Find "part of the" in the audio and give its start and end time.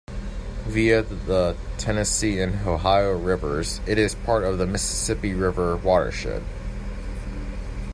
4.15-4.65